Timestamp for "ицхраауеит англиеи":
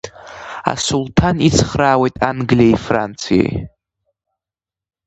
1.47-2.75